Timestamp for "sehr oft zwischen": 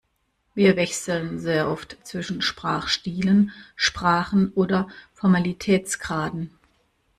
1.37-2.41